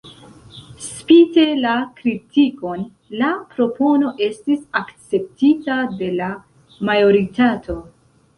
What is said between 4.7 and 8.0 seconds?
akceptita de la majoritato.